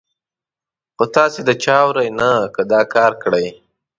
[0.95, 3.47] خو تاسې د چا اورئ نه، که دا کار کړئ.